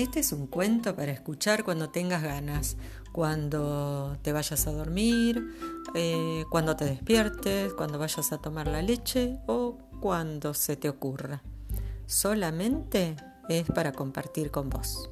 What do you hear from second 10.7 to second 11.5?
te ocurra.